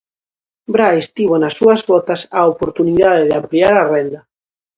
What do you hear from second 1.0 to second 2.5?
tivo nas súas botas a